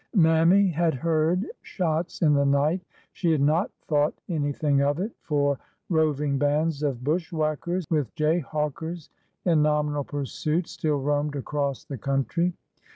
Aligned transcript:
Mammy 0.15 0.67
had 0.67 0.95
heard 0.95 1.45
shots 1.61 2.23
in 2.23 2.33
the 2.33 2.43
night. 2.43 2.81
She 3.13 3.31
had 3.31 3.39
not 3.39 3.69
thought 3.87 4.15
anything 4.27 4.81
of 4.81 4.99
it, 4.99 5.11
for 5.21 5.59
roving 5.89 6.39
bands 6.39 6.81
of 6.81 7.03
bushwhackers 7.03 7.85
with 7.87 8.15
jayhawkers 8.15 9.09
in 9.45 9.61
nominal 9.61 10.03
pursuit 10.03 10.67
still 10.67 10.99
roamed 10.99 11.35
across 11.35 11.83
the 11.83 11.99
country. 11.99 12.53